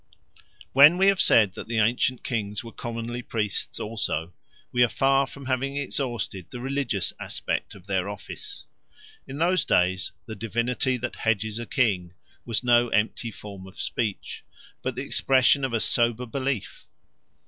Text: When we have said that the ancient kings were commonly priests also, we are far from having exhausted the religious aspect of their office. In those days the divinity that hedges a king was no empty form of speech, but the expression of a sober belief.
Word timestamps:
When 0.73 0.97
we 0.97 1.05
have 1.09 1.21
said 1.21 1.53
that 1.53 1.67
the 1.67 1.77
ancient 1.77 2.23
kings 2.23 2.63
were 2.63 2.71
commonly 2.71 3.21
priests 3.21 3.79
also, 3.79 4.33
we 4.71 4.83
are 4.83 4.87
far 4.89 5.27
from 5.27 5.45
having 5.45 5.77
exhausted 5.77 6.47
the 6.49 6.59
religious 6.59 7.13
aspect 7.19 7.75
of 7.75 7.85
their 7.85 8.09
office. 8.09 8.65
In 9.27 9.37
those 9.37 9.63
days 9.63 10.11
the 10.25 10.35
divinity 10.35 10.97
that 10.97 11.17
hedges 11.17 11.59
a 11.59 11.67
king 11.67 12.13
was 12.45 12.63
no 12.63 12.87
empty 12.89 13.29
form 13.29 13.67
of 13.67 13.79
speech, 13.79 14.43
but 14.81 14.95
the 14.95 15.03
expression 15.03 15.63
of 15.63 15.71
a 15.71 15.79
sober 15.79 16.25
belief. 16.25 16.87